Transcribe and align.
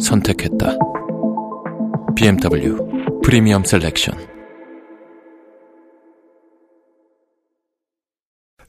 선택했다. 0.00 0.76
BMW 2.16 3.22
프리미엄 3.22 3.64
셀렉션. 3.64 4.16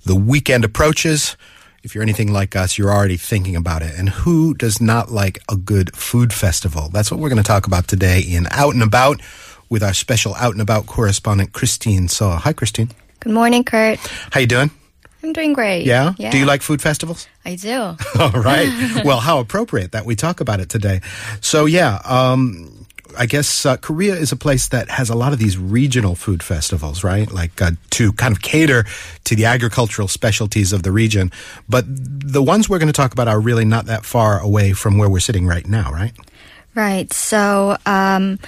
The 0.06 0.16
weekend 0.16 0.64
approaches. 0.64 1.36
If 1.84 1.94
you're 1.94 2.04
anything 2.04 2.32
like 2.32 2.56
us, 2.56 2.78
you're 2.78 2.92
already 2.92 3.18
thinking 3.18 3.56
about 3.56 3.82
it. 3.82 3.94
And 3.98 4.10
who 4.10 4.54
does 4.56 4.82
not 4.82 5.12
like 5.12 5.40
a 5.50 5.56
good 5.56 5.96
food 5.96 6.34
festival? 6.34 6.90
That's 6.92 7.12
what 7.12 7.20
we're 7.20 7.30
going 7.30 7.42
to 7.42 7.48
talk 7.48 7.68
about 7.68 7.88
today 7.88 8.22
in 8.22 8.48
Out 8.50 8.74
and 8.74 8.82
About 8.82 9.22
with 9.70 9.84
our 9.84 9.94
special 9.94 10.34
Out 10.36 10.54
and 10.54 10.62
About 10.62 10.88
correspondent, 10.88 11.54
Christine 11.54 12.08
Saw. 12.08 12.38
Hi, 12.40 12.54
Christine. 12.54 12.90
Good 13.20 13.34
morning, 13.34 13.64
Kurt. 13.64 14.00
How 14.32 14.40
you 14.40 14.48
doing? 14.48 14.72
I'm 15.23 15.33
doing 15.33 15.53
great. 15.53 15.85
Yeah? 15.85 16.15
Do 16.17 16.39
you 16.39 16.47
like 16.47 16.63
food 16.63 16.81
festivals? 16.81 17.29
I 17.45 17.57
do. 17.57 17.73
All 18.19 18.31
right. 18.31 19.05
well, 19.05 19.21
how 19.21 19.39
appropriate 19.39 19.93
that 19.93 20.07
we 20.07 20.17
talk 20.17 20.41
about 20.41 20.61
it 20.61 20.69
today. 20.69 21.01
So, 21.41 21.67
yeah, 21.67 22.01
um, 22.05 22.87
I 23.19 23.27
guess 23.27 23.67
uh, 23.67 23.77
Korea 23.77 24.15
is 24.15 24.33
a 24.33 24.37
place 24.37 24.69
that 24.69 24.89
has 24.89 25.11
a 25.11 25.15
lot 25.15 25.33
of 25.33 25.39
these 25.39 25.59
regional 25.59 26.15
food 26.15 26.43
festivals, 26.43 27.05
right? 27.05 27.31
Like 27.31 27.61
uh, 27.61 27.73
to 27.91 28.13
kind 28.13 28.35
of 28.35 28.43
cater 28.43 28.85
to 29.25 29.37
the 29.37 29.45
agricultural 29.45 30.09
specialties 30.09 30.73
of 30.73 30.83
the 30.83 30.93
region. 30.93 31.33
But 31.69 31.85
the 31.89 32.43
ones 32.43 32.69
we're 32.69 32.79
going 32.79 32.93
to 32.93 32.93
talk 32.93 33.13
about 33.13 33.29
are 33.29 33.41
really 33.41 33.65
not 33.65 33.87
that 33.87 34.05
far 34.05 34.41
away 34.41 34.73
from 34.73 34.99
where 34.99 35.09
we're 35.09 35.21
sitting 35.21 35.47
right 35.47 35.67
now, 35.67 35.93
right? 35.93 36.13
Right. 36.75 37.13
So, 37.13 37.77
um, 37.85 38.39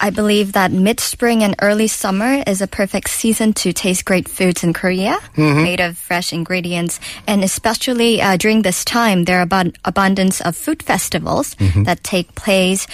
I 0.00 0.10
believe 0.10 0.52
that 0.52 0.72
mid 0.72 1.00
spring 1.00 1.42
and 1.42 1.54
early 1.62 1.86
summer 1.86 2.42
is 2.46 2.60
a 2.60 2.66
perfect 2.66 3.08
season 3.10 3.52
to 3.54 3.72
taste 3.72 4.04
great 4.04 4.28
foods 4.28 4.64
in 4.64 4.72
Korea, 4.72 5.18
made 5.36 5.80
of 5.80 5.96
fresh 5.96 6.32
ingredients. 6.32 7.00
And 7.26 7.42
especially 7.42 8.20
uh, 8.20 8.36
during 8.36 8.62
this 8.62 8.84
time, 8.84 9.24
there 9.24 9.40
are 9.40 9.46
abun- 9.46 9.76
abundance 9.84 10.40
of 10.40 10.56
food 10.56 10.82
festivals 10.82 11.56
that 11.84 12.04
take 12.04 12.34
place 12.34 12.86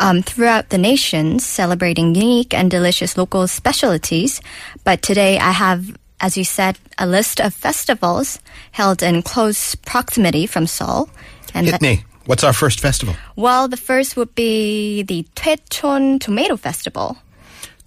um, 0.00 0.22
throughout 0.22 0.68
the 0.68 0.78
nation, 0.78 1.38
celebrating 1.38 2.14
unique 2.14 2.52
and 2.54 2.70
delicious 2.70 3.16
local 3.16 3.46
specialties. 3.48 4.40
But 4.84 5.02
today, 5.02 5.38
I 5.38 5.52
have 5.52 5.96
as 6.20 6.36
you 6.36 6.44
said, 6.44 6.78
a 6.98 7.06
list 7.06 7.40
of 7.40 7.54
festivals 7.54 8.40
held 8.72 9.02
in 9.02 9.22
close 9.22 9.76
proximity 9.76 10.46
from 10.46 10.66
Seoul. 10.66 11.08
And 11.54 11.66
Hit 11.66 11.80
me. 11.80 12.04
What's 12.28 12.44
our 12.44 12.52
first 12.52 12.80
festival? 12.80 13.16
well, 13.36 13.68
the 13.68 13.78
first 13.78 14.14
would 14.18 14.34
be 14.34 15.02
the 15.02 15.24
Toechon 15.34 16.20
Tomato 16.20 16.58
Festival. 16.58 17.16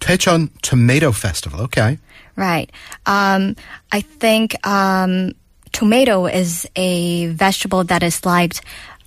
Toechon 0.00 0.50
Tomato 0.62 1.12
Festival. 1.12 1.60
Okay. 1.60 1.98
Right. 2.34 2.68
Um, 3.06 3.54
I 3.92 4.00
think 4.00 4.56
um, 4.66 5.30
tomato 5.70 6.26
is 6.26 6.66
a 6.74 7.26
vegetable 7.26 7.84
that 7.84 8.02
is 8.02 8.26
liked 8.26 8.62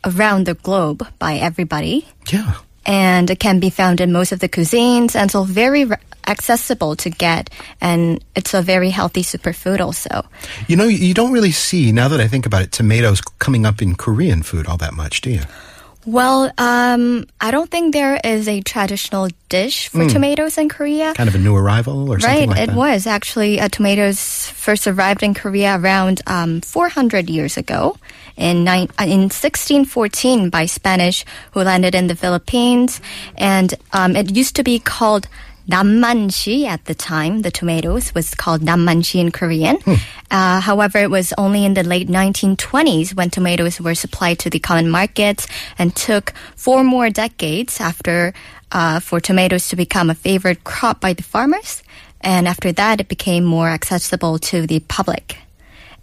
around 0.05 0.45
the 0.45 0.53
globe 0.53 1.05
by 1.19 1.36
everybody. 1.36 2.08
Yeah. 2.31 2.55
And 2.86 3.30
it 3.30 3.42
can 3.42 3.59
be 3.59 3.70
found 3.70 3.99
in 3.99 4.14
most 4.14 4.31
of 4.31 4.39
the 4.39 4.47
cuisines 4.47 5.17
and 5.17 5.30
so 5.30 5.44
very 5.44 5.83
accessible 6.27 6.95
to 6.97 7.09
get. 7.09 7.49
And 7.81 8.23
it's 8.35 8.53
a 8.53 8.61
very 8.61 8.89
healthy 8.89 9.23
superfood 9.23 9.80
also. 9.80 10.25
You 10.67 10.75
know, 10.75 10.87
you 10.87 11.13
don't 11.13 11.31
really 11.31 11.52
see, 11.52 11.91
now 11.91 12.08
that 12.08 12.19
I 12.19 12.27
think 12.27 12.45
about 12.45 12.61
it, 12.63 12.71
tomatoes 12.71 13.21
coming 13.39 13.65
up 13.65 13.81
in 13.81 13.95
Korean 13.95 14.43
food 14.43 14.67
all 14.67 14.77
that 14.77 14.93
much, 14.93 15.21
do 15.21 15.31
you? 15.31 15.41
Well, 16.05 16.52
um, 16.59 17.25
I 17.41 17.49
don't 17.49 17.69
think 17.69 17.91
there 17.91 18.19
is 18.23 18.47
a 18.47 18.61
traditional 18.61 19.30
dish 19.49 19.87
for 19.87 20.08
tomatoes 20.08 20.55
in 20.59 20.69
Korea. 20.69 21.15
Kind 21.15 21.30
of 21.30 21.33
a 21.33 21.39
new 21.39 21.55
arrival 21.55 22.11
or 22.11 22.19
something 22.19 22.41
Right, 22.41 22.47
like 22.47 22.59
it 22.59 22.67
that? 22.67 22.75
was 22.75 23.08
actually 23.08 23.59
uh, 23.59 23.69
tomatoes 23.69 24.47
first 24.49 24.85
arrived 24.85 25.23
in 25.23 25.33
Korea 25.33 25.80
around 25.80 26.21
um, 26.27 26.61
400 26.61 27.27
years 27.27 27.58
ago 27.58 27.97
in 28.37 28.64
nine, 28.64 28.87
uh, 28.99 29.05
in 29.05 29.33
1614 29.33 30.52
by 30.52 30.67
Spanish 30.67 31.25
who 31.53 31.61
landed 31.61 31.95
in 31.95 32.05
the 32.05 32.15
Philippines, 32.15 33.02
and 33.35 33.73
um, 33.91 34.15
it 34.15 34.35
used 34.35 34.55
to 34.58 34.64
be 34.64 34.77
called 34.77 35.27
nammanshi 35.70 36.65
at 36.65 36.86
the 36.86 36.95
time. 36.95 37.42
The 37.42 37.52
tomatoes 37.52 38.14
was 38.14 38.33
called 38.33 38.61
nammanshi 38.61 39.20
in 39.20 39.31
Korean. 39.31 39.77
Uh, 40.31 40.59
however, 40.59 40.98
it 40.99 41.09
was 41.09 41.33
only 41.37 41.65
in 41.65 41.73
the 41.73 41.83
late 41.83 42.08
1920s 42.08 43.15
when 43.15 43.30
tomatoes 43.30 43.80
were 43.80 43.95
supplied 43.95 44.39
to 44.39 44.49
the 44.49 44.59
common 44.59 44.89
markets, 44.89 45.48
and 45.77 45.95
took 45.95 46.33
four 46.55 46.83
more 46.83 47.09
decades 47.09 47.80
after 47.80 48.33
uh, 48.71 48.99
for 48.99 49.20
tomatoes 49.20 49.70
to 49.70 49.76
become 49.76 50.09
a 50.09 50.15
favorite 50.15 50.64
crop 50.64 50.99
by 50.99 51.14
the 51.14 51.23
farmers. 51.23 51.83
And 52.21 52.47
after 52.47 52.71
that, 52.73 52.99
it 52.99 53.08
became 53.08 53.45
more 53.45 53.70
accessible 53.70 54.39
to 54.49 54.65
the 54.65 54.80
public. 54.80 55.37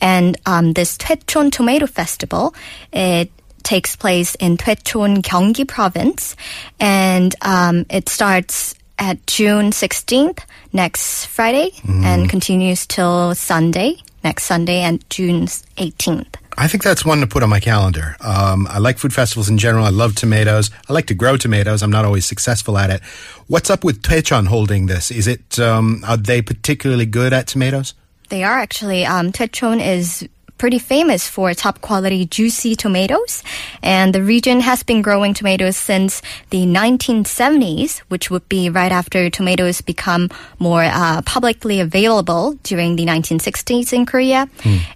And 0.01 0.37
um, 0.47 0.73
this 0.73 0.97
Toechon 0.97 1.51
Tomato 1.53 1.87
Festival, 1.87 2.55
it 2.93 3.31
takes 3.63 3.97
place 3.97 4.35
in 4.37 4.57
Toechon, 4.57 5.23
Gyeonggi 5.23 5.67
Province, 5.67 6.37
and 6.81 7.35
um, 7.43 7.87
it 7.89 8.09
starts 8.09 8.75
at 9.03 9.27
June 9.27 9.73
16th, 9.73 10.45
next 10.73 11.27
Friday, 11.27 11.73
and 11.89 12.31
continues 12.31 12.87
till 12.87 13.35
Sunday, 13.35 13.97
next 14.23 14.45
Sunday, 14.45 14.79
and 14.83 15.05
June 15.11 15.47
18th. 15.77 16.37
I 16.57 16.69
think 16.69 16.85
that's 16.85 17.05
one 17.05 17.21
to 17.21 17.27
put 17.27 17.43
on 17.43 17.49
my 17.49 17.59
calendar. 17.59 18.17
Um, 18.21 18.69
I 18.71 18.79
like 18.79 18.99
food 18.99 19.13
festivals 19.13 19.49
in 19.49 19.59
general. 19.59 19.85
I 19.85 19.91
love 19.91 20.15
tomatoes. 20.15 20.71
I 20.89 20.93
like 20.93 21.07
to 21.07 21.15
grow 21.15 21.37
tomatoes. 21.37 21.83
I'm 21.83 21.91
not 21.91 22.05
always 22.05 22.27
successful 22.27 22.79
at 22.79 22.91
it. 22.91 23.03
What's 23.49 23.71
up 23.71 23.83
with 23.83 24.03
Toechon 24.03 24.47
holding 24.47 24.87
this? 24.87 25.11
Is 25.11 25.27
it 25.27 25.59
um, 25.59 26.05
are 26.07 26.17
they 26.17 26.41
particularly 26.41 27.07
good 27.07 27.33
at 27.33 27.49
tomatoes? 27.49 27.95
They 28.29 28.45
are 28.45 28.59
actually. 28.59 29.05
Um, 29.05 29.33
Toechon 29.33 29.85
is 29.85 30.29
pretty 30.63 30.79
famous 30.79 31.27
for 31.27 31.53
top 31.55 31.81
quality 31.81 32.25
juicy 32.25 32.77
tomatoes, 32.77 33.43
and 33.83 34.15
the 34.15 34.23
region 34.23 34.61
has 34.61 34.85
been 34.85 35.03
growing 35.03 35.35
tomatoes 35.35 35.77
since 35.77 36.23
the 36.51 36.63
1970s, 36.65 37.99
which 38.07 38.31
would 38.31 38.49
be 38.49 38.71
right 38.71 38.93
after 38.93 39.29
tomatoes 39.29 39.81
become 39.81 40.31
more 40.61 40.85
uh, 40.85 41.21
publicly 41.23 41.81
available 41.81 42.57
during 42.63 42.95
the 42.95 43.05
1960s 43.05 43.93
in 43.93 44.07
Korea. 44.07 44.47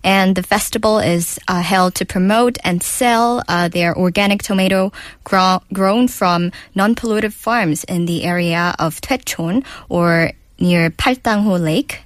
And 0.05 0.37
the 0.37 0.45
festival 0.45 1.01
is 1.01 1.41
uh, 1.49 1.63
held 1.63 1.97
to 1.97 2.05
promote 2.07 2.59
and 2.63 2.81
sell 2.81 3.43
uh, 3.49 3.67
their 3.67 3.91
organic 3.99 4.45
tomato 4.45 4.93
grow- 5.25 5.63
grown 5.73 6.07
from 6.07 6.53
non-polluted 6.77 7.35
farms 7.35 7.83
in 7.83 8.07
the 8.07 8.23
area 8.23 8.73
of 8.79 9.01
Toechon 9.01 9.65
or 9.89 10.31
near 10.61 10.91
Paldangho 10.91 11.59
Lake. 11.61 12.03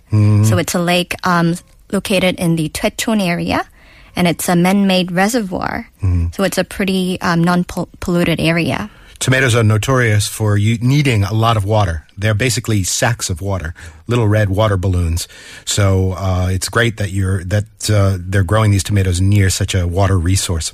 So 0.48 0.56
it's 0.56 0.75
a 0.75 0.81
lake 0.81 1.15
um, 1.25 1.54
located 1.93 2.39
in 2.39 2.56
the 2.56 2.69
Toechon 2.69 3.21
area, 3.21 3.69
and 4.17 4.27
it's 4.27 4.49
a 4.49 4.56
man-made 4.56 5.12
reservoir. 5.12 5.89
So 6.33 6.45
it's 6.45 6.59
a 6.59 6.65
pretty 6.65 7.21
um, 7.21 7.43
non-polluted 7.45 8.41
area. 8.41 8.91
Tomatoes 9.19 9.55
are 9.55 9.62
notorious 9.62 10.27
for 10.27 10.56
needing 10.56 11.25
a 11.25 11.34
lot 11.34 11.59
of 11.59 11.65
water. 11.67 12.06
They're 12.17 12.33
basically 12.33 12.84
sacks 12.84 13.28
of 13.28 13.43
water, 13.43 13.75
little 14.06 14.27
red 14.27 14.49
water 14.49 14.78
balloons. 14.78 15.28
So 15.67 16.12
uh, 16.12 16.49
it's 16.51 16.71
great 16.71 16.97
that 16.97 17.11
you're 17.11 17.45
that 17.45 17.91
uh, 17.91 18.17
they're 18.19 18.45
growing 18.45 18.71
these 18.71 18.83
tomatoes 18.83 19.21
near 19.21 19.51
such 19.51 19.75
a 19.75 19.87
water 19.87 20.19
resource. 20.19 20.72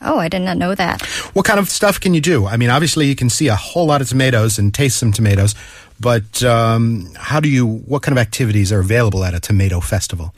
Oh, 0.00 0.18
I 0.18 0.28
did 0.28 0.42
not 0.42 0.58
know 0.58 0.74
that. 0.74 1.02
What 1.32 1.46
kind 1.46 1.58
of 1.58 1.68
stuff 1.68 1.98
can 1.98 2.14
you 2.14 2.20
do? 2.20 2.46
I 2.46 2.56
mean, 2.56 2.70
obviously 2.70 3.06
you 3.06 3.16
can 3.16 3.30
see 3.30 3.48
a 3.48 3.56
whole 3.56 3.86
lot 3.86 4.00
of 4.00 4.08
tomatoes 4.08 4.58
and 4.58 4.72
taste 4.72 4.98
some 4.98 5.10
tomatoes, 5.10 5.54
but 6.00 6.42
um, 6.42 7.12
how 7.16 7.40
do 7.40 7.48
you? 7.48 7.66
What 7.66 8.02
kind 8.02 8.16
of 8.16 8.20
activities 8.20 8.72
are 8.72 8.80
available 8.80 9.24
at 9.24 9.34
a 9.34 9.40
tomato 9.40 9.80
festival? 9.80 10.34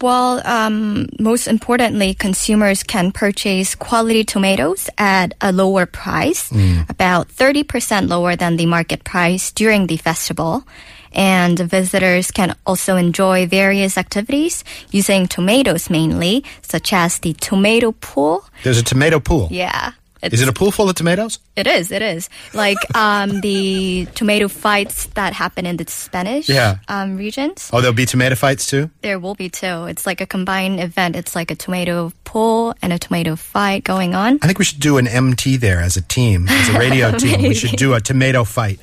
Well, 0.00 0.46
um, 0.46 1.08
most 1.18 1.46
importantly, 1.46 2.14
consumers 2.14 2.82
can 2.82 3.12
purchase 3.12 3.74
quality 3.74 4.24
tomatoes 4.24 4.90
at 4.98 5.34
a 5.40 5.52
lower 5.52 5.86
price, 5.86 6.50
about 6.88 7.28
30% 7.28 8.08
lower 8.08 8.36
than 8.36 8.56
the 8.56 8.66
market 8.66 9.04
price 9.04 9.50
during 9.52 9.86
the 9.86 9.96
festival. 9.96 10.64
And 11.12 11.58
visitors 11.58 12.32
can 12.32 12.56
also 12.66 12.96
enjoy 12.96 13.46
various 13.46 13.96
activities 13.96 14.64
using 14.90 15.28
tomatoes 15.28 15.88
mainly, 15.88 16.44
such 16.60 16.92
as 16.92 17.20
the 17.20 17.32
tomato 17.34 17.92
pool. 17.92 18.44
There's 18.64 18.78
a 18.78 18.84
tomato 18.84 19.20
pool. 19.20 19.48
Yeah. 19.50 19.92
Is 20.32 20.40
it 20.42 20.48
a 20.48 20.52
pool 20.52 20.70
full 20.70 20.88
of 20.88 20.94
tomatoes? 20.94 21.38
It 21.56 21.66
is. 21.66 21.90
It 21.92 22.02
is 22.02 22.28
like 22.54 22.78
um, 22.96 23.40
the 23.40 24.06
tomato 24.14 24.48
fights 24.48 25.06
that 25.14 25.32
happen 25.32 25.66
in 25.66 25.76
the 25.76 25.84
Spanish 25.88 26.48
Yeah. 26.48 26.76
um, 26.88 27.16
regions. 27.16 27.68
Oh, 27.72 27.80
there'll 27.80 27.94
be 27.94 28.06
tomato 28.06 28.34
fights 28.34 28.66
too? 28.66 28.90
There 29.02 29.18
will 29.18 29.34
be 29.34 29.48
too. 29.48 29.84
It's 29.86 30.06
like 30.06 30.20
a 30.20 30.26
combined 30.26 30.80
event. 30.80 31.16
It's 31.16 31.34
like 31.34 31.50
a 31.50 31.54
tomato 31.54 32.12
pool 32.24 32.74
and 32.82 32.92
a 32.92 32.98
tomato 32.98 33.36
fight 33.36 33.84
going 33.84 34.14
on. 34.14 34.38
I 34.42 34.46
think 34.46 34.58
we 34.58 34.64
should 34.64 34.80
do 34.80 34.98
an 34.98 35.06
MT 35.06 35.56
there 35.58 35.80
as 35.80 35.96
a 35.96 36.02
team, 36.02 36.46
as 36.48 36.68
a 36.70 36.78
radio 36.78 37.12
team. 37.18 37.42
We 37.42 37.54
should 37.54 37.76
do 37.76 37.94
a 37.94 38.00
tomato 38.00 38.44
fight. 38.44 38.80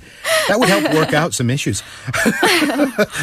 That 0.47 0.59
would 0.59 0.69
help 0.69 0.93
work 0.93 1.13
out 1.13 1.33
some 1.33 1.49
issues. 1.49 1.81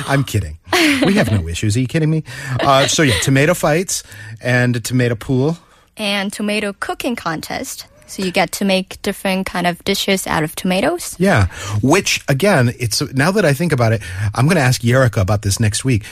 I'm 0.07 0.25
kidding. 0.25 0.59
We 1.05 1.15
have 1.15 1.31
no 1.31 1.49
issues. 1.49 1.77
Are 1.77 1.81
you 1.81 1.87
kidding 1.87 2.11
me? 2.11 2.25
Uh, 2.61 2.87
so 2.87 3.03
yeah, 3.03 3.19
tomato 3.21 3.55
fights 3.55 4.03
and 4.41 4.77
a 4.77 4.81
tomato 4.81 5.15
pool. 5.15 5.57
and 5.97 6.33
tomato 6.33 6.73
cooking 6.73 7.17
contest. 7.17 7.87
So 8.09 8.23
you 8.23 8.33
get 8.33 8.53
to 8.53 8.65
make 8.65 9.01
different 9.03 9.47
kind 9.47 9.67
of 9.67 9.85
dishes 9.85 10.27
out 10.27 10.43
of 10.43 10.55
tomatoes. 10.57 11.15
Yeah, 11.19 11.47
which 11.83 12.25
again, 12.29 12.75
it's 12.79 13.01
now 13.13 13.31
that 13.33 13.45
I 13.45 13.53
think 13.53 13.73
about 13.73 13.93
it, 13.93 14.03
I'm 14.35 14.47
going 14.47 14.57
to 14.57 14.63
ask 14.63 14.81
Yerika 14.83 15.21
about 15.21 15.43
this 15.43 15.61
next 15.61 15.85
week. 15.85 16.05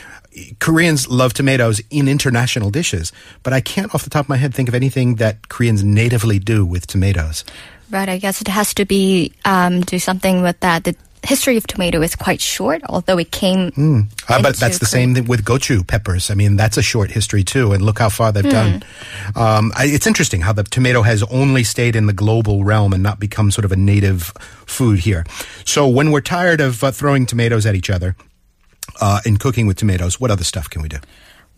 Koreans 0.61 1.09
love 1.09 1.33
tomatoes 1.33 1.81
in 1.91 2.09
international 2.09 2.71
dishes, 2.71 3.13
but 3.43 3.55
I 3.55 3.61
can't 3.63 3.95
off 3.95 4.05
the 4.05 4.11
top 4.11 4.27
of 4.27 4.29
my 4.29 4.37
head 4.37 4.55
think 4.55 4.69
of 4.69 4.75
anything 4.75 5.17
that 5.17 5.49
Koreans 5.49 5.83
natively 5.83 6.39
do 6.39 6.67
with 6.67 6.87
tomatoes. 6.87 7.45
Right, 7.91 8.09
I 8.09 8.19
guess 8.19 8.41
it 8.41 8.49
has 8.49 8.75
to 8.75 8.85
be 8.85 9.33
um, 9.45 9.81
do 9.81 9.99
something 9.99 10.43
with 10.43 10.61
that. 10.61 10.85
The 10.85 10.97
history 11.27 11.57
of 11.57 11.67
tomato 11.67 12.03
is 12.03 12.15
quite 12.17 12.41
short, 12.41 12.83
although 12.89 13.19
it 13.19 13.31
came. 13.31 13.71
Uh, 14.29 14.43
but 14.43 14.57
that's 14.57 14.79
the 14.79 14.87
same 14.87 15.15
thing 15.15 15.27
with 15.27 15.45
gochu 15.45 15.87
peppers. 15.87 16.31
I 16.31 16.35
mean, 16.35 16.57
that's 16.57 16.77
a 16.77 16.83
short 16.83 17.11
history 17.11 17.45
too, 17.45 17.73
and 17.73 17.83
look 17.83 17.99
how 17.99 18.09
far 18.09 18.33
they've 18.33 18.45
done. 18.49 18.83
Um, 19.35 19.73
I, 19.77 19.87
it's 19.87 20.07
interesting 20.07 20.41
how 20.41 20.53
the 20.53 20.65
tomato 20.65 21.03
has 21.03 21.23
only 21.25 21.65
stayed 21.65 21.97
in 21.97 22.07
the 22.07 22.13
global 22.13 22.65
realm 22.65 22.93
and 22.93 23.03
not 23.03 23.19
become 23.21 23.51
sort 23.51 23.65
of 23.65 23.73
a 23.73 23.77
native 23.77 24.33
food 24.67 25.01
here. 25.01 25.25
So 25.65 25.89
when 25.89 26.11
we're 26.11 26.21
tired 26.21 26.61
of 26.61 26.83
uh, 26.83 26.91
throwing 26.93 27.27
tomatoes 27.27 27.67
at 27.67 27.75
each 27.75 27.91
other 27.91 28.17
uh, 29.01 29.21
and 29.25 29.39
cooking 29.39 29.67
with 29.67 29.77
tomatoes, 29.77 30.21
what 30.21 30.31
other 30.31 30.45
stuff 30.45 30.71
can 30.71 30.83
we 30.83 30.89
do? 30.89 30.99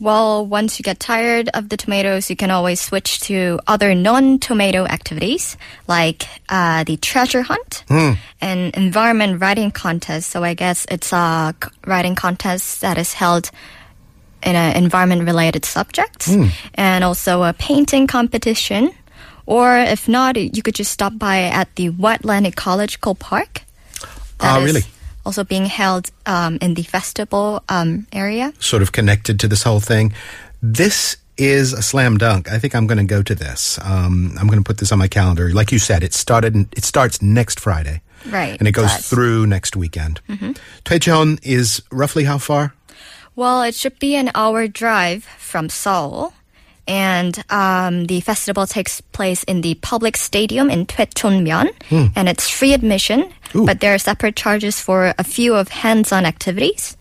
Well, 0.00 0.46
once 0.46 0.78
you 0.78 0.84
get 0.84 1.00
tired 1.00 1.48
of 1.54 1.70
the 1.70 1.76
tomatoes, 1.76 2.30
you 2.30 2.36
can 2.36 2.52
always 2.52 2.80
switch 2.80 3.18
to 3.22 3.58
other 3.66 3.94
non-tomato 3.96 4.86
activities 4.86 5.56
like 5.88 6.28
uh, 6.48 6.84
the 6.84 6.96
treasure 6.98 7.42
hunt 7.42 7.84
and 8.40 8.74
environment 8.76 9.40
writing 9.40 9.72
contest. 9.72 10.30
So 10.30 10.44
I 10.44 10.54
guess 10.54 10.86
it's 10.88 11.12
a 11.12 11.52
writing 11.84 12.14
contest 12.14 12.80
that 12.82 12.96
is 12.96 13.12
held 13.12 13.50
in 14.44 14.54
an 14.54 14.76
environment-related 14.76 15.64
subject, 15.64 16.28
and 16.74 17.02
also 17.02 17.42
a 17.42 17.52
painting 17.52 18.06
competition. 18.06 18.94
Or 19.46 19.76
if 19.76 20.06
not, 20.06 20.36
you 20.36 20.62
could 20.62 20.76
just 20.76 20.92
stop 20.92 21.18
by 21.18 21.42
at 21.42 21.74
the 21.74 21.90
Wetland 21.90 22.46
Ecological 22.46 23.16
Park. 23.16 23.62
Ah, 24.38 24.60
is 24.60 24.64
really? 24.64 24.84
Also 25.24 25.44
being 25.44 25.66
held 25.66 26.10
um, 26.26 26.58
in 26.60 26.74
the 26.74 26.82
festival 26.82 27.62
um, 27.68 28.06
area. 28.12 28.52
Sort 28.60 28.82
of 28.82 28.92
connected 28.92 29.38
to 29.40 29.48
this 29.48 29.62
whole 29.62 29.80
thing. 29.80 30.14
This 30.62 31.16
is 31.36 31.72
a 31.72 31.82
slam 31.82 32.18
dunk. 32.18 32.50
I 32.50 32.58
think 32.58 32.74
I'm 32.74 32.86
going 32.86 32.98
to 32.98 33.04
go 33.04 33.22
to 33.22 33.34
this. 33.34 33.78
Um, 33.84 34.34
I'm 34.38 34.46
going 34.46 34.58
to 34.58 34.64
put 34.64 34.78
this 34.78 34.90
on 34.90 34.98
my 34.98 35.08
calendar. 35.08 35.50
Like 35.52 35.70
you 35.70 35.78
said, 35.78 36.02
it 36.02 36.14
started. 36.14 36.56
It 36.76 36.84
starts 36.84 37.20
next 37.20 37.60
Friday. 37.60 38.02
Right, 38.30 38.58
and 38.58 38.66
it 38.66 38.72
goes 38.72 38.90
does. 38.90 39.08
through 39.08 39.46
next 39.46 39.76
weekend. 39.76 40.20
Toechon 40.84 41.38
is 41.42 41.82
roughly 41.92 42.24
how 42.24 42.38
far? 42.38 42.74
Well, 43.36 43.62
it 43.62 43.76
should 43.76 43.98
be 44.00 44.16
an 44.16 44.32
hour 44.34 44.66
drive 44.66 45.24
from 45.38 45.68
Seoul. 45.68 46.32
And 46.88 47.44
um, 47.50 48.06
the 48.06 48.20
festival 48.20 48.66
takes 48.66 49.00
place 49.00 49.44
in 49.44 49.60
the 49.60 49.74
public 49.76 50.16
stadium 50.16 50.70
in 50.70 50.86
Toechonmyeon, 50.86 51.68
and 52.16 52.28
it's 52.28 52.48
free 52.48 52.72
admission, 52.72 53.30
Ooh. 53.54 53.66
but 53.66 53.80
there 53.80 53.94
are 53.94 53.98
separate 53.98 54.36
charges 54.36 54.80
for 54.80 55.14
a 55.18 55.24
few 55.24 55.54
of 55.54 55.68
hands-on 55.68 56.24
activities. 56.26 56.96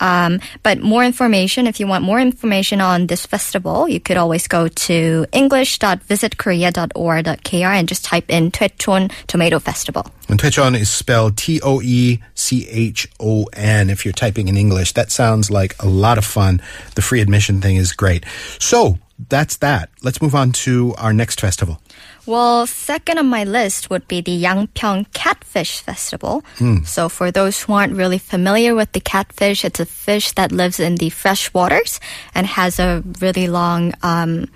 Um, 0.00 0.40
but 0.62 0.80
more 0.80 1.04
information, 1.04 1.66
if 1.66 1.80
you 1.80 1.86
want 1.86 2.04
more 2.04 2.18
information 2.20 2.80
on 2.80 3.08
this 3.08 3.26
festival, 3.26 3.86
you 3.88 4.00
could 4.00 4.16
always 4.16 4.46
go 4.46 4.68
to 4.68 5.26
english.visitkorea.or.kr 5.32 7.74
and 7.74 7.88
just 7.88 8.04
type 8.04 8.26
in 8.28 8.52
Toechon 8.52 9.10
Tomato 9.26 9.58
Festival. 9.58 10.06
And 10.28 10.38
Toechon 10.38 10.78
is 10.78 10.88
spelled 10.90 11.36
T 11.36 11.60
O 11.62 11.82
E 11.82 12.20
C 12.34 12.68
H 12.68 13.08
O 13.18 13.46
N. 13.54 13.90
If 13.90 14.04
you're 14.04 14.12
typing 14.12 14.46
in 14.48 14.56
English, 14.56 14.92
that 14.92 15.10
sounds 15.10 15.50
like 15.50 15.74
a 15.82 15.88
lot 15.88 16.16
of 16.18 16.24
fun. 16.24 16.62
The 16.94 17.02
free 17.02 17.20
admission 17.20 17.60
thing 17.60 17.74
is 17.76 17.92
great. 17.92 18.24
So 18.60 18.98
that's 19.28 19.56
that. 19.58 19.90
Let's 20.02 20.22
move 20.22 20.34
on 20.34 20.52
to 20.64 20.94
our 20.96 21.12
next 21.12 21.40
festival. 21.40 21.80
Well, 22.24 22.66
second 22.66 23.18
on 23.18 23.26
my 23.26 23.42
list 23.44 23.90
would 23.90 24.06
be 24.06 24.20
the 24.20 24.42
Yangpyeong 24.42 25.12
Catfish 25.12 25.80
Festival. 25.80 26.44
So, 26.84 27.08
for 27.08 27.30
those 27.30 27.62
who 27.62 27.72
aren't 27.72 27.96
really 27.96 28.18
familiar 28.18 28.74
with 28.74 28.92
the 28.92 29.00
catfish, 29.00 29.64
it's 29.64 29.80
a 29.80 29.86
fish 29.86 30.32
that 30.32 30.52
lives 30.52 30.78
in 30.78 30.96
the 30.96 31.10
fresh 31.10 31.52
waters 31.52 32.00
and 32.34 32.46
has 32.46 32.78
a 32.78 33.02
really 33.20 33.48
long, 33.48 33.94
um, 34.02 34.48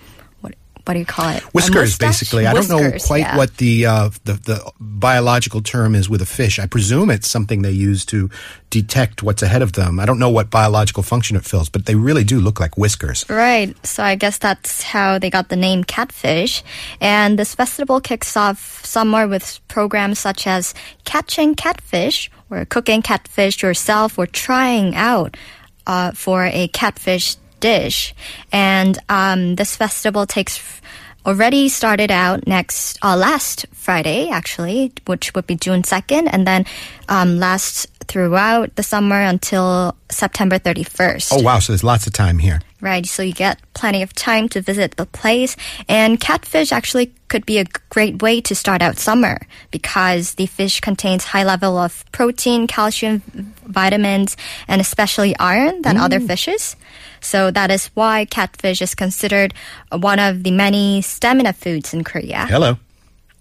what 0.84 0.94
do 0.94 1.00
you 1.00 1.06
call 1.06 1.28
it? 1.30 1.42
Whiskers, 1.54 1.96
basically. 1.98 2.46
I 2.46 2.54
don't 2.54 2.68
know 2.68 2.98
quite 3.06 3.20
yeah. 3.20 3.36
what 3.36 3.56
the, 3.58 3.86
uh, 3.86 4.10
the 4.24 4.34
the 4.34 4.72
biological 4.80 5.62
term 5.62 5.94
is 5.94 6.08
with 6.08 6.22
a 6.22 6.26
fish. 6.26 6.58
I 6.58 6.66
presume 6.66 7.10
it's 7.10 7.28
something 7.28 7.62
they 7.62 7.70
use 7.70 8.04
to 8.06 8.30
detect 8.70 9.22
what's 9.22 9.42
ahead 9.42 9.62
of 9.62 9.72
them. 9.74 10.00
I 10.00 10.06
don't 10.06 10.18
know 10.18 10.30
what 10.30 10.50
biological 10.50 11.02
function 11.02 11.36
it 11.36 11.44
fills, 11.44 11.68
but 11.68 11.86
they 11.86 11.94
really 11.94 12.24
do 12.24 12.40
look 12.40 12.58
like 12.58 12.78
whiskers. 12.78 13.24
Right. 13.28 13.76
So 13.86 14.02
I 14.02 14.14
guess 14.14 14.38
that's 14.38 14.82
how 14.82 15.18
they 15.18 15.30
got 15.30 15.50
the 15.50 15.56
name 15.56 15.84
catfish. 15.84 16.64
And 17.00 17.38
this 17.38 17.54
festival 17.54 18.00
kicks 18.00 18.36
off 18.36 18.84
summer 18.84 19.28
with 19.28 19.60
programs 19.68 20.18
such 20.18 20.46
as 20.46 20.74
catching 21.04 21.54
catfish 21.54 22.30
or 22.50 22.64
cooking 22.64 23.02
catfish 23.02 23.62
yourself 23.62 24.18
or 24.18 24.26
trying 24.26 24.94
out 24.94 25.36
uh, 25.86 26.12
for 26.12 26.44
a 26.46 26.68
catfish 26.68 27.36
dish. 27.62 28.14
And 28.52 28.98
um, 29.08 29.54
this 29.56 29.74
festival 29.74 30.26
takes 30.26 30.60
already 31.24 31.68
started 31.68 32.10
out 32.10 32.46
next 32.46 32.98
uh, 33.02 33.16
last 33.16 33.64
Friday 33.72 34.28
actually, 34.28 34.92
which 35.06 35.32
would 35.34 35.46
be 35.46 35.54
June 35.54 35.82
2nd 35.82 36.28
and 36.30 36.46
then 36.46 36.66
um, 37.08 37.38
lasts 37.38 37.86
throughout 38.08 38.74
the 38.74 38.82
summer 38.82 39.22
until 39.22 39.96
September 40.10 40.58
31st. 40.58 41.30
Oh 41.32 41.42
wow! 41.42 41.60
So 41.60 41.72
there's 41.72 41.84
lots 41.84 42.06
of 42.06 42.12
time 42.12 42.38
here. 42.38 42.60
Right, 42.82 43.06
so 43.06 43.22
you 43.22 43.32
get 43.32 43.60
plenty 43.74 44.02
of 44.02 44.12
time 44.12 44.48
to 44.48 44.60
visit 44.60 44.96
the 44.96 45.06
place. 45.06 45.56
And 45.88 46.18
catfish 46.18 46.72
actually 46.72 47.14
could 47.28 47.46
be 47.46 47.58
a 47.58 47.64
great 47.90 48.20
way 48.20 48.40
to 48.40 48.56
start 48.56 48.82
out 48.82 48.98
summer 48.98 49.46
because 49.70 50.34
the 50.34 50.46
fish 50.46 50.80
contains 50.80 51.22
high 51.22 51.44
level 51.44 51.78
of 51.78 52.04
protein, 52.10 52.66
calcium, 52.66 53.22
vitamins, 53.64 54.36
and 54.66 54.80
especially 54.80 55.38
iron 55.38 55.82
than 55.82 55.96
other 55.96 56.18
mm. 56.18 56.26
fishes. 56.26 56.74
So 57.20 57.52
that 57.52 57.70
is 57.70 57.86
why 57.94 58.24
catfish 58.24 58.82
is 58.82 58.96
considered 58.96 59.54
one 59.92 60.18
of 60.18 60.42
the 60.42 60.50
many 60.50 61.02
stamina 61.02 61.52
foods 61.52 61.94
in 61.94 62.02
Korea. 62.02 62.46
Hello. 62.46 62.78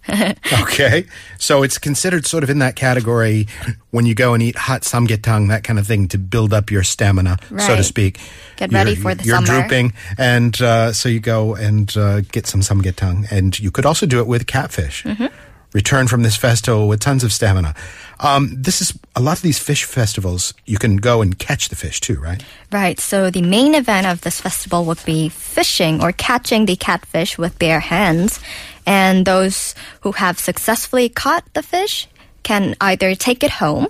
okay. 0.61 1.05
So 1.37 1.63
it's 1.63 1.77
considered 1.77 2.25
sort 2.25 2.43
of 2.43 2.49
in 2.49 2.59
that 2.59 2.75
category 2.75 3.47
when 3.91 4.05
you 4.05 4.15
go 4.15 4.33
and 4.33 4.41
eat 4.41 4.55
hot 4.55 4.81
samgyetang, 4.81 5.49
that 5.49 5.63
kind 5.63 5.77
of 5.77 5.85
thing, 5.85 6.07
to 6.09 6.17
build 6.17 6.53
up 6.53 6.71
your 6.71 6.83
stamina, 6.83 7.37
so 7.57 7.75
to 7.75 7.83
speak. 7.83 8.19
Get 8.57 8.71
ready 8.71 8.95
for 8.95 9.13
the 9.13 9.23
You're 9.23 9.37
summer. 9.37 9.61
drooping, 9.61 9.93
and 10.17 10.59
uh, 10.61 10.93
so 10.93 11.09
you 11.09 11.19
go 11.19 11.55
and 11.55 11.95
uh, 11.95 12.21
get 12.21 12.47
some 12.47 12.61
samgyetang. 12.61 13.31
And 13.31 13.59
you 13.59 13.71
could 13.71 13.85
also 13.85 14.05
do 14.05 14.19
it 14.19 14.27
with 14.27 14.47
catfish. 14.47 15.03
Mm-hmm. 15.03 15.27
Return 15.73 16.07
from 16.07 16.23
this 16.23 16.35
festival 16.35 16.89
with 16.89 16.99
tons 16.99 17.23
of 17.23 17.31
stamina. 17.31 17.73
Um, 18.19 18.53
this 18.55 18.81
is 18.81 18.97
a 19.15 19.21
lot 19.21 19.37
of 19.37 19.41
these 19.41 19.57
fish 19.57 19.85
festivals. 19.85 20.53
You 20.65 20.77
can 20.77 20.97
go 20.97 21.21
and 21.21 21.37
catch 21.37 21.69
the 21.69 21.75
fish 21.75 22.01
too, 22.01 22.19
right? 22.19 22.43
Right. 22.71 22.99
So 22.99 23.31
the 23.31 23.41
main 23.41 23.73
event 23.73 24.05
of 24.05 24.21
this 24.21 24.41
festival 24.41 24.83
would 24.85 25.03
be 25.05 25.29
fishing 25.29 26.03
or 26.03 26.11
catching 26.11 26.65
the 26.65 26.75
catfish 26.75 27.37
with 27.37 27.57
bare 27.57 27.79
hands. 27.79 28.39
And 28.85 29.25
those 29.25 29.75
who 30.01 30.13
have 30.13 30.39
successfully 30.39 31.09
caught 31.09 31.45
the 31.53 31.63
fish 31.63 32.07
can 32.43 32.75
either 32.81 33.15
take 33.15 33.43
it 33.43 33.51
home 33.51 33.87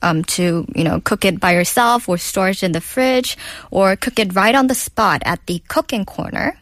um, 0.00 0.24
to, 0.24 0.66
you 0.74 0.84
know, 0.84 1.00
cook 1.00 1.24
it 1.24 1.38
by 1.38 1.52
yourself 1.52 2.08
or 2.08 2.18
store 2.18 2.50
it 2.50 2.62
in 2.62 2.72
the 2.72 2.80
fridge 2.80 3.36
or 3.70 3.96
cook 3.96 4.18
it 4.18 4.34
right 4.34 4.54
on 4.54 4.66
the 4.66 4.74
spot 4.74 5.22
at 5.24 5.46
the 5.46 5.62
cooking 5.68 6.04
corner. 6.04 6.58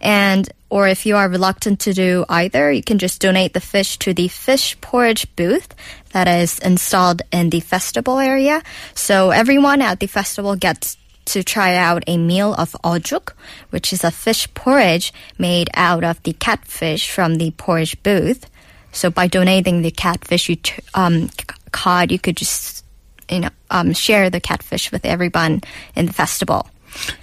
And 0.00 0.52
or 0.68 0.88
if 0.88 1.06
you 1.06 1.16
are 1.16 1.28
reluctant 1.28 1.80
to 1.80 1.92
do 1.92 2.24
either, 2.28 2.72
you 2.72 2.82
can 2.82 2.98
just 2.98 3.20
donate 3.20 3.52
the 3.52 3.60
fish 3.60 3.98
to 3.98 4.14
the 4.14 4.28
fish 4.28 4.78
porridge 4.80 5.34
booth 5.36 5.74
that 6.12 6.28
is 6.28 6.58
installed 6.58 7.22
in 7.32 7.50
the 7.50 7.60
festival 7.60 8.18
area. 8.18 8.62
So 8.94 9.30
everyone 9.30 9.82
at 9.82 10.00
the 10.00 10.06
festival 10.06 10.56
gets 10.56 10.96
to 11.26 11.42
try 11.42 11.76
out 11.76 12.02
a 12.06 12.16
meal 12.16 12.54
of 12.54 12.72
ojuk, 12.84 13.32
which 13.70 13.92
is 13.92 14.04
a 14.04 14.10
fish 14.10 14.52
porridge 14.54 15.12
made 15.38 15.70
out 15.74 16.04
of 16.04 16.22
the 16.22 16.32
catfish 16.32 17.10
from 17.10 17.36
the 17.36 17.50
porridge 17.52 18.00
booth. 18.02 18.48
So 18.92 19.10
by 19.10 19.26
donating 19.26 19.82
the 19.82 19.90
catfish 19.90 20.48
you 20.48 20.56
um, 20.94 21.28
c- 21.28 21.44
caught, 21.70 22.10
you 22.10 22.18
could 22.18 22.36
just 22.36 22.84
you 23.30 23.40
know 23.40 23.50
um, 23.70 23.92
share 23.92 24.30
the 24.30 24.40
catfish 24.40 24.92
with 24.92 25.04
everyone 25.04 25.62
in 25.96 26.06
the 26.06 26.12
festival. 26.12 26.68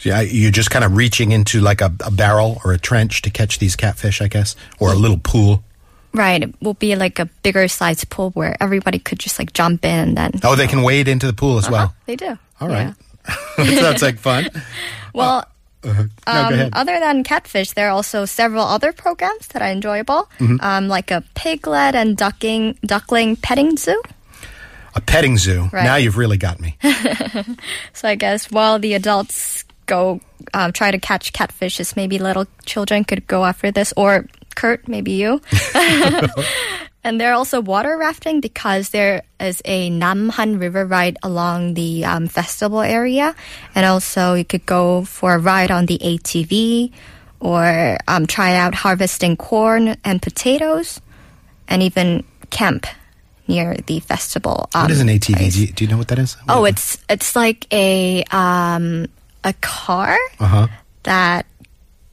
Yeah, 0.02 0.22
you're 0.22 0.52
just 0.52 0.72
kind 0.72 0.84
of 0.84 0.96
reaching 0.96 1.32
into 1.32 1.62
like 1.62 1.82
a, 1.82 1.94
a 2.04 2.10
barrel 2.10 2.60
or 2.66 2.74
a 2.74 2.80
trench 2.80 3.22
to 3.22 3.30
catch 3.30 3.60
these 3.60 3.76
catfish, 3.76 4.20
I 4.22 4.28
guess, 4.28 4.56
or 4.80 4.92
a 4.92 4.96
little 4.96 5.20
pool. 5.20 5.64
Right. 6.12 6.42
It 6.42 6.56
will 6.60 6.74
be 6.74 6.96
like 6.96 7.20
a 7.20 7.26
bigger 7.44 7.68
size 7.68 8.04
pool 8.04 8.32
where 8.32 8.58
everybody 8.60 8.98
could 8.98 9.20
just 9.20 9.38
like 9.38 9.54
jump 9.54 9.86
in 9.86 9.92
and 9.92 10.18
then. 10.18 10.32
Oh, 10.44 10.56
they 10.56 10.66
can 10.66 10.82
wade 10.82 11.08
into 11.08 11.28
the 11.28 11.34
pool 11.34 11.60
as 11.60 11.70
well. 11.70 11.94
They 12.08 12.16
do. 12.16 12.38
All 12.60 12.68
right. 12.68 12.88
Yeah. 12.88 12.94
that 13.58 13.78
sounds 13.80 14.02
like 14.02 14.20
fun. 14.20 14.50
Well, 15.14 15.46
No, 15.84 15.92
um, 16.28 16.70
other 16.74 17.00
than 17.00 17.24
catfish, 17.24 17.72
there 17.72 17.88
are 17.88 17.92
also 17.92 18.26
several 18.26 18.64
other 18.64 18.92
programs 18.92 19.48
that 19.50 19.62
are 19.62 19.70
enjoyable, 19.72 20.30
Mm-hmm. 20.40 20.58
um, 20.62 20.88
like 20.90 21.10
a 21.12 21.24
piglet 21.36 21.96
and 21.96 22.18
ducking, 22.18 22.78
duckling 22.86 23.36
petting 23.38 23.78
zoo. 23.78 24.02
A 24.96 25.02
petting 25.02 25.38
zoo. 25.38 25.70
Right. 25.72 25.84
Now 25.86 25.96
you've 25.96 26.18
really 26.18 26.38
got 26.38 26.60
me. 26.60 26.76
So 27.94 28.08
I 28.08 28.16
guess 28.16 28.50
while 28.52 28.80
the 28.80 28.94
adults 28.94 29.64
go 29.86 30.20
um, 30.54 30.72
try 30.74 30.92
to 30.92 30.98
catch 31.00 31.32
catfishes, 31.34 31.96
maybe 31.96 32.18
little 32.20 32.46
children 32.66 33.04
could 33.04 33.28
go 33.28 33.46
after 33.46 33.72
this, 33.72 33.94
or 33.96 34.26
Kurt, 34.56 34.88
maybe 34.88 35.12
you. 35.14 35.42
and 37.04 37.20
there 37.20 37.32
are 37.32 37.34
also 37.36 37.62
water 37.62 37.98
rafting 37.98 38.42
because 38.42 38.90
there 38.90 39.24
is 39.40 39.62
a 39.66 39.90
Namhan 39.90 40.60
River 40.60 40.86
ride 40.86 41.18
along 41.24 41.74
the 41.76 42.04
um, 42.06 42.28
festival 42.28 42.82
area, 42.82 43.36
and 43.76 43.86
also 43.86 44.34
you 44.34 44.46
could 44.46 44.66
go 44.66 45.04
for 45.06 45.36
a 45.36 45.40
ride 45.40 45.72
on 45.72 45.86
the 45.86 45.98
ATV, 46.00 46.92
or 47.40 47.98
um, 48.08 48.28
try 48.28 48.56
out 48.56 48.76
harvesting 48.76 49.38
corn 49.38 49.96
and 50.04 50.22
potatoes, 50.22 51.00
and 51.68 51.82
even 51.84 52.24
camp 52.50 52.86
near 53.48 53.76
the 53.88 54.00
festival. 54.02 54.68
What 54.74 54.86
um, 54.86 54.92
is 54.92 55.00
an 55.02 55.08
ATV? 55.08 55.54
Do 55.54 55.62
you, 55.62 55.68
do 55.72 55.84
you 55.86 55.90
know 55.90 55.98
what 55.98 56.08
that 56.10 56.20
is? 56.20 56.36
Oh, 56.48 56.66
it's 56.66 56.98
it's 57.10 57.36
like 57.36 57.66
a 57.74 58.24
um 58.32 59.08
a 59.44 59.54
car 59.62 60.18
Uh-huh. 60.40 60.68
that 61.04 61.46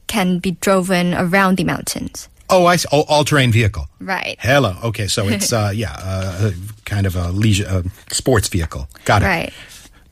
can 0.07 0.39
be 0.39 0.51
driven 0.51 1.13
around 1.13 1.57
the 1.57 1.65
mountains. 1.65 2.29
Oh, 2.49 2.65
I 2.65 2.77
see. 2.77 2.87
Oh, 2.91 3.03
all-terrain 3.07 3.51
vehicle. 3.51 3.87
Right. 3.99 4.37
Hello. 4.39 4.75
Okay, 4.85 5.07
so 5.07 5.27
it's 5.27 5.51
uh, 5.61 5.71
yeah, 5.73 5.95
uh, 5.99 6.51
kind 6.85 7.05
of 7.05 7.15
a 7.15 7.31
leisure 7.31 7.67
uh, 7.67 7.83
sports 8.11 8.47
vehicle. 8.47 8.87
Got 9.05 9.23
it. 9.23 9.25
Right. 9.25 9.53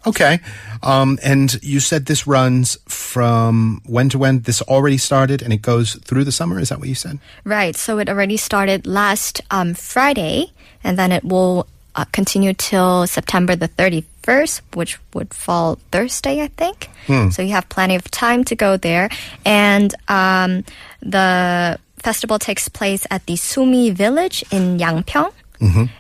Okay. 0.07 0.39
Um, 0.83 1.17
and 1.23 1.61
you 1.63 1.79
said 1.79 2.05
this 2.05 2.27
runs 2.27 2.77
from 2.87 3.81
when 3.85 4.09
to 4.09 4.19
when? 4.19 4.41
This 4.41 4.61
already 4.61 4.97
started 4.97 5.41
and 5.41 5.51
it 5.51 5.63
goes 5.63 5.95
through 5.95 6.25
the 6.25 6.31
summer. 6.31 6.59
Is 6.59 6.69
that 6.69 6.79
what 6.79 6.87
you 6.87 6.95
said? 6.95 7.17
Right. 7.43 7.75
So 7.75 7.97
it 7.97 8.07
already 8.07 8.37
started 8.37 8.85
last 8.85 9.41
um, 9.49 9.73
Friday, 9.73 10.51
and 10.83 10.99
then 10.99 11.11
it 11.11 11.23
will 11.23 11.65
uh, 11.95 12.05
continue 12.11 12.53
till 12.53 13.07
September 13.07 13.55
the 13.55 13.69
31st, 13.69 14.61
which 14.75 14.99
would 15.13 15.33
fall 15.33 15.79
Thursday, 15.91 16.41
I 16.41 16.49
think. 16.49 16.89
So 17.31 17.41
you 17.43 17.51
have 17.51 17.69
plenty 17.69 17.95
of 17.95 18.09
time 18.09 18.43
to 18.45 18.55
go 18.55 18.77
there. 18.77 19.09
And 19.45 19.93
um, 20.07 20.65
the 21.01 21.79
festival 22.05 22.37
takes 22.37 22.69
place 22.69 23.03
at 23.09 23.25
the 23.25 23.35
Sumi 23.35 23.89
village 23.89 24.45
in 24.51 24.77
Yangpyeong. 24.77 25.33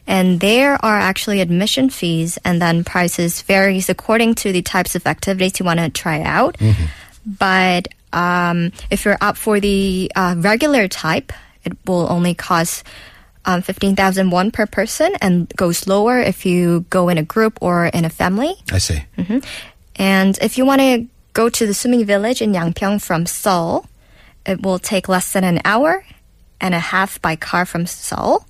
And 0.05 0.39
there 0.39 0.73
are 0.85 0.99
actually 0.99 1.41
admission 1.41 1.89
fees, 1.89 2.37
and 2.45 2.61
then 2.61 2.83
prices 2.83 3.41
varies 3.41 3.89
according 3.89 4.35
to 4.45 4.51
the 4.51 4.61
types 4.61 4.93
of 4.93 5.07
activities 5.07 5.57
you 5.59 5.65
want 5.65 5.79
to 5.79 5.89
try 5.89 6.21
out. 6.21 6.53
But 7.25 7.87
um, 8.13 8.71
if 8.93 9.03
you're 9.05 9.17
up 9.19 9.35
for 9.35 9.59
the 9.59 10.11
uh, 10.15 10.35
regular 10.37 10.87
type, 10.87 11.33
it 11.65 11.73
will 11.87 12.05
only 12.11 12.35
cost 12.35 12.85
um, 13.49 13.61
15,000 13.63 14.29
won 14.29 14.51
per 14.51 14.67
person 14.67 15.13
and 15.21 15.49
goes 15.55 15.87
lower 15.87 16.19
if 16.19 16.45
you 16.45 16.85
go 16.89 17.09
in 17.09 17.17
a 17.17 17.23
group 17.23 17.57
or 17.61 17.87
in 17.89 18.05
a 18.05 18.09
family. 18.13 18.53
I 18.71 18.77
see. 18.77 19.01
And 19.95 20.37
if 20.41 20.57
you 20.57 20.65
want 20.69 20.81
to 20.81 21.07
go 21.33 21.49
to 21.49 21.65
the 21.65 21.73
Sumi 21.73 22.03
village 22.03 22.41
in 22.41 22.53
Yangpyeong 22.53 23.01
from 23.01 23.25
Seoul, 23.25 23.85
it 24.45 24.61
will 24.61 24.79
take 24.79 25.09
less 25.09 25.33
than 25.33 25.43
an 25.43 25.61
hour 25.65 26.05
and 26.61 26.73
a 26.73 26.79
half 26.79 27.21
by 27.21 27.35
car 27.35 27.65
from 27.65 27.85
Seoul. 27.85 28.45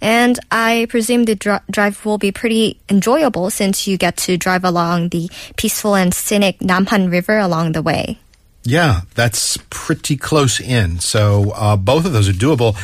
And 0.00 0.38
I 0.50 0.86
presume 0.88 1.24
the 1.24 1.34
dri- 1.34 1.58
drive 1.70 2.04
will 2.04 2.18
be 2.18 2.30
pretty 2.30 2.78
enjoyable 2.88 3.50
since 3.50 3.86
you 3.88 3.96
get 3.96 4.16
to 4.18 4.36
drive 4.36 4.64
along 4.64 5.08
the 5.08 5.28
peaceful 5.56 5.96
and 5.96 6.14
scenic 6.14 6.58
Namhan 6.60 7.10
River 7.10 7.38
along 7.38 7.72
the 7.72 7.82
way. 7.82 8.18
Yeah, 8.62 9.02
that's 9.14 9.56
pretty 9.70 10.16
close 10.16 10.60
in. 10.60 11.00
So 11.00 11.52
uh, 11.52 11.76
both 11.76 12.04
of 12.04 12.12
those 12.12 12.28
are 12.28 12.32
doable. 12.32 12.76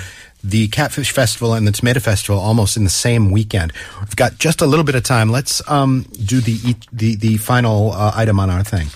The 0.42 0.68
Catfish 0.68 1.12
Festival 1.12 1.54
and 1.54 1.66
the 1.66 1.72
Tomato 1.72 2.00
Festival 2.00 2.38
almost 2.38 2.76
in 2.76 2.84
the 2.84 2.90
same 2.90 3.30
weekend. 3.30 3.72
We've 4.00 4.16
got 4.16 4.38
just 4.38 4.60
a 4.60 4.66
little 4.66 4.84
bit 4.84 4.94
of 4.94 5.02
time. 5.02 5.30
Let's 5.30 5.66
um, 5.70 6.06
do 6.24 6.40
the 6.40 6.76
the 6.92 7.16
the 7.16 7.36
final 7.38 7.92
uh, 7.92 8.12
item 8.14 8.38
on 8.38 8.50
our 8.50 8.62
thing. 8.62 8.88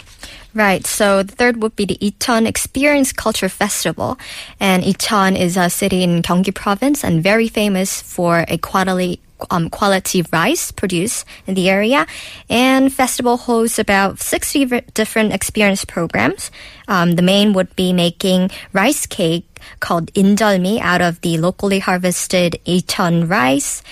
Right. 0.59 0.85
So 0.85 1.23
the 1.23 1.37
third 1.37 1.63
would 1.63 1.77
be 1.77 1.85
the 1.85 1.97
Icheon 2.03 2.45
Experience 2.45 3.13
Culture 3.13 3.49
Festival. 3.49 4.19
And 4.59 4.83
Icheon 4.83 5.39
is 5.39 5.57
a 5.57 5.71
city 5.71 6.03
in 6.03 6.21
Gyeonggi 6.21 6.53
province 6.53 7.05
and 7.05 7.23
very 7.23 7.47
famous 7.47 8.03
for 8.03 8.45
a 8.49 8.59
quality 8.59 9.21
um, 9.51 9.71
quality 9.71 10.25
rice 10.33 10.73
produced 10.73 11.25
in 11.47 11.55
the 11.55 11.71
area. 11.71 12.09
And 12.51 12.93
festival 12.93 13.37
hosts 13.37 13.79
about 13.79 14.19
60 14.19 14.65
v- 14.65 14.81
different 14.95 15.33
experience 15.33 15.85
programs. 15.85 16.51
Um, 16.89 17.13
the 17.13 17.23
main 17.23 17.53
would 17.53 17.77
be 17.77 17.93
making 17.93 18.51
rice 18.73 19.07
cake 19.07 19.47
called 19.79 20.13
injeolmi 20.15 20.81
out 20.81 21.03
of 21.03 21.21
the 21.21 21.39
locally 21.39 21.79
harvested 21.79 22.59
Icheon 22.67 23.31
rice. 23.31 23.85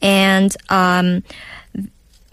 And 0.00 0.56
um, 0.70 1.22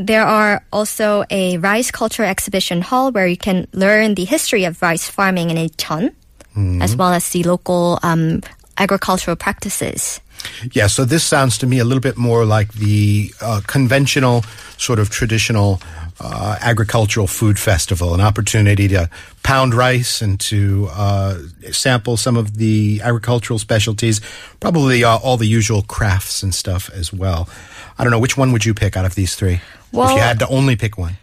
there 0.08 0.26
are 0.26 0.64
also 0.72 1.24
a 1.30 1.58
rice 1.58 1.92
culture 1.92 2.24
exhibition 2.24 2.82
hall 2.82 3.12
where 3.12 3.28
you 3.28 3.38
can 3.38 3.68
learn 3.74 4.16
the 4.16 4.26
history 4.26 4.66
of 4.66 4.82
rice 4.82 5.10
farming 5.10 5.50
in 5.50 5.58
Icheon, 5.58 6.14
as 6.82 6.96
well 6.96 7.14
as 7.14 7.30
the 7.30 7.44
local 7.44 8.00
um, 8.04 8.42
agricultural 8.78 9.36
practices. 9.36 10.20
Yeah, 10.74 10.88
so 10.88 11.06
this 11.06 11.24
sounds 11.24 11.58
to 11.60 11.68
me 11.68 11.80
a 11.80 11.86
little 11.86 12.02
bit 12.02 12.18
more 12.18 12.46
like 12.46 12.74
the 12.74 13.32
uh, 13.42 13.62
conventional, 13.68 14.44
sort 14.78 15.00
of 15.00 15.10
traditional 15.10 15.80
uh, 16.20 16.58
agricultural 16.62 17.28
food 17.28 17.60
festival, 17.60 18.14
an 18.14 18.22
opportunity 18.22 18.88
to 18.88 19.10
pound 19.44 19.74
rice 19.74 20.22
and 20.22 20.40
to 20.40 20.88
uh, 20.92 21.38
sample 21.72 22.18
some 22.18 22.38
of 22.38 22.58
the 22.58 23.02
agricultural 23.04 23.60
specialties, 23.60 24.22
probably 24.60 25.04
uh, 25.04 25.18
all 25.18 25.38
the 25.38 25.48
usual 25.48 25.84
crafts 25.84 26.44
and 26.44 26.54
stuff 26.54 26.90
as 26.94 27.14
well. 27.14 27.48
I 27.98 28.04
don't 28.04 28.12
know, 28.12 28.20
which 28.20 28.38
one 28.38 28.52
would 28.52 28.66
you 28.66 28.74
pick 28.74 28.98
out 28.98 29.06
of 29.06 29.16
these 29.16 29.36
three? 29.36 29.62
If 29.94 30.12
you 30.12 30.20
had 30.20 30.40
to 30.40 30.48
only 30.48 30.76
pick 30.76 30.98
one. 30.98 31.18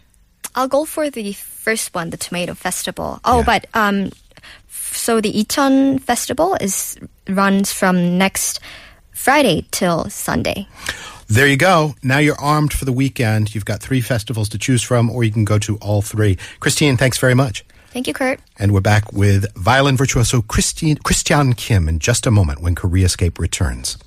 I'll 0.55 0.67
go 0.67 0.85
for 0.85 1.09
the 1.09 1.33
first 1.33 1.93
one, 1.93 2.09
the 2.09 2.17
tomato 2.17 2.53
festival. 2.53 3.19
Oh, 3.23 3.39
Yeah. 3.39 3.43
but 3.45 3.67
um, 3.73 4.11
so 4.69 5.21
the 5.21 5.31
Icheon 5.31 6.01
festival 6.01 6.55
is 6.55 6.97
runs 7.27 7.71
from 7.71 8.17
next 8.17 8.59
Friday 9.11 9.65
till 9.71 10.09
Sunday. 10.09 10.67
There 11.27 11.47
you 11.47 11.57
go. 11.57 11.93
Now 12.01 12.17
you're 12.17 12.39
armed 12.41 12.73
for 12.73 12.85
the 12.85 12.91
weekend. 12.91 13.53
You've 13.53 13.65
got 13.65 13.81
three 13.81 14.01
festivals 14.01 14.49
to 14.49 14.57
choose 14.57 14.81
from, 14.81 15.09
or 15.11 15.23
you 15.23 15.31
can 15.31 15.45
go 15.45 15.59
to 15.59 15.77
all 15.77 16.01
three. 16.01 16.37
Christine, 16.59 16.97
thanks 16.97 17.19
very 17.19 17.35
much. 17.35 17.63
Thank 17.91 18.07
you, 18.07 18.13
Kurt. 18.13 18.39
And 18.57 18.71
we're 18.71 18.81
back 18.81 19.13
with 19.13 19.45
violin 19.55 19.97
virtuoso 19.97 20.41
Christine, 20.41 20.97
Christian 20.97 21.53
Kim 21.53 21.87
in 21.87 21.99
just 21.99 22.25
a 22.25 22.31
moment 22.31 22.61
when 22.61 22.75
Koreascape 22.75 23.37
returns. 23.39 23.97